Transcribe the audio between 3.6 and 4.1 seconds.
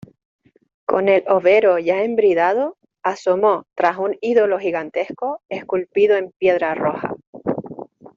tras